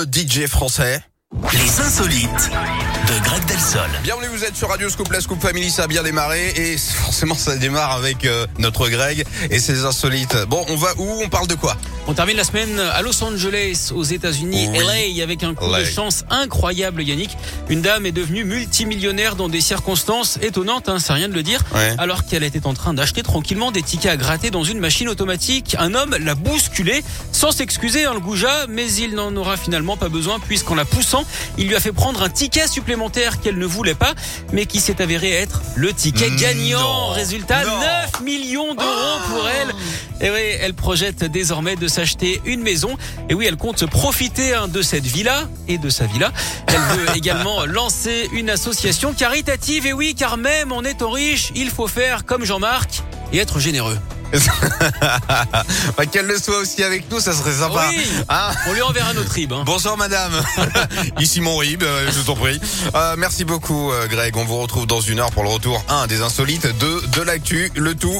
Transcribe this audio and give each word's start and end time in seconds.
fameux 0.00 0.06
DJ 0.12 0.46
français. 0.46 1.00
Les 1.52 1.80
insolites 1.80 2.50
de 3.08 3.24
Greg 3.24 3.44
Delsol. 3.46 3.88
Bienvenue, 4.02 4.28
vous 4.28 4.44
êtes 4.44 4.56
sur 4.56 4.68
Radio 4.68 4.88
Scoop, 4.88 5.10
la 5.12 5.20
Scoop 5.20 5.40
Family, 5.40 5.70
ça 5.70 5.84
a 5.84 5.86
bien 5.86 6.02
démarré 6.02 6.48
et 6.56 6.76
forcément 7.20 7.34
ça 7.34 7.56
démarre 7.58 7.92
avec 7.92 8.24
euh, 8.24 8.46
notre 8.58 8.88
Greg 8.88 9.26
et 9.50 9.58
ses 9.58 9.84
insolites. 9.84 10.34
Bon, 10.48 10.64
on 10.70 10.76
va 10.76 10.88
où? 10.96 11.20
On 11.22 11.28
parle 11.28 11.46
de 11.48 11.54
quoi? 11.54 11.76
On 12.06 12.14
termine 12.14 12.38
la 12.38 12.44
semaine 12.44 12.78
à 12.78 13.02
Los 13.02 13.22
Angeles, 13.22 13.90
aux 13.94 14.04
États-Unis, 14.04 14.70
Oui. 14.72 14.78
LA, 14.78 15.22
avec 15.22 15.42
un 15.42 15.52
coup 15.54 15.70
de 15.70 15.84
chance 15.84 16.24
incroyable, 16.30 17.02
Yannick. 17.02 17.36
Une 17.68 17.82
dame 17.82 18.06
est 18.06 18.12
devenue 18.12 18.44
multimillionnaire 18.44 19.36
dans 19.36 19.50
des 19.50 19.60
circonstances 19.60 20.38
étonnantes, 20.40 20.88
hein, 20.88 20.98
c'est 20.98 21.12
rien 21.12 21.28
de 21.28 21.34
le 21.34 21.42
dire. 21.42 21.60
Ouais. 21.74 21.94
Alors 21.98 22.24
qu'elle 22.24 22.42
était 22.42 22.66
en 22.66 22.72
train 22.72 22.94
d'acheter 22.94 23.22
tranquillement 23.22 23.70
des 23.70 23.82
tickets 23.82 24.12
à 24.12 24.16
gratter 24.16 24.50
dans 24.50 24.64
une 24.64 24.78
machine 24.78 25.08
automatique, 25.10 25.76
un 25.78 25.94
homme 25.94 26.16
l'a 26.18 26.34
bousculée 26.34 27.04
sans 27.32 27.52
s'excuser, 27.52 28.06
hein, 28.06 28.14
le 28.14 28.20
goujat, 28.20 28.64
mais 28.66 28.90
il 28.94 29.14
n'en 29.14 29.36
aura 29.36 29.58
finalement 29.58 29.98
pas 29.98 30.08
besoin 30.08 30.40
puisqu'en 30.40 30.74
la 30.74 30.86
poussant, 30.86 31.24
il 31.58 31.68
lui 31.68 31.76
a 31.76 31.80
fait 31.80 31.92
prendre 31.92 32.22
un 32.22 32.30
ticket 32.30 32.66
supplémentaire 32.66 33.40
qu'elle 33.40 33.58
ne 33.58 33.66
voulait 33.66 33.94
pas, 33.94 34.14
mais 34.54 34.64
qui 34.64 34.80
s'est 34.80 35.02
avéré 35.02 35.32
être 35.32 35.60
le 35.76 35.92
ticket 35.92 36.30
Non. 36.30 37.09
Résultat, 37.10 37.64
Non. 37.64 37.80
9 37.80 38.20
millions 38.22 38.74
d'euros 38.74 39.18
pour 39.28 39.48
elle. 39.48 39.68
Et 40.20 40.30
oui, 40.30 40.40
elle 40.60 40.74
projette 40.74 41.24
désormais 41.24 41.76
de 41.76 41.88
s'acheter 41.88 42.40
une 42.44 42.62
maison. 42.62 42.96
Et 43.28 43.34
oui, 43.34 43.46
elle 43.46 43.56
compte 43.56 43.84
profiter 43.86 44.54
hein, 44.54 44.68
de 44.68 44.82
cette 44.82 45.04
villa 45.04 45.48
et 45.68 45.78
de 45.78 45.88
sa 45.88 46.06
villa. 46.06 46.32
Elle 46.66 46.80
veut 46.98 47.06
également 47.16 47.64
lancer 47.66 48.28
une 48.32 48.50
association 48.50 49.12
caritative. 49.12 49.86
Et 49.86 49.92
oui, 49.92 50.14
car 50.14 50.36
même 50.36 50.72
en 50.72 50.82
étant 50.82 51.10
riche, 51.10 51.52
il 51.54 51.70
faut 51.70 51.88
faire 51.88 52.24
comme 52.24 52.44
Jean-Marc 52.44 53.02
et 53.32 53.38
être 53.38 53.58
généreux. 53.60 53.98
Bah, 55.96 56.06
Qu'elle 56.06 56.26
le 56.26 56.38
soit 56.38 56.58
aussi 56.58 56.82
avec 56.82 57.10
nous, 57.10 57.20
ça 57.20 57.32
serait 57.32 57.52
sympa. 57.52 57.86
Oui. 57.90 58.02
Hein 58.28 58.50
On 58.68 58.72
lui 58.72 58.82
enverra 58.82 59.12
notre 59.14 59.30
rib. 59.32 59.52
hein. 59.52 59.62
Bonsoir 59.66 59.96
madame, 59.96 60.32
ici 61.20 61.40
mon 61.40 61.56
rib, 61.56 61.82
euh, 61.82 62.10
je 62.10 62.20
t'en 62.22 62.34
prie. 62.36 62.60
Euh, 62.94 63.14
merci 63.18 63.44
beaucoup 63.44 63.90
euh, 63.92 64.06
Greg, 64.08 64.36
on 64.36 64.44
vous 64.44 64.58
retrouve 64.58 64.86
dans 64.86 65.00
une 65.00 65.18
heure 65.20 65.30
pour 65.30 65.42
le 65.42 65.48
retour 65.50 65.84
1 65.88 66.06
des 66.06 66.22
insolites, 66.22 66.66
2 66.78 67.02
de 67.12 67.22
l'actu, 67.22 67.70
le 67.74 67.94
tout 67.94 68.18